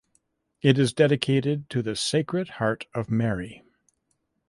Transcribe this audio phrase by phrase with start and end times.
[0.63, 3.61] It is dedicated to the Sacred Heart of Mary.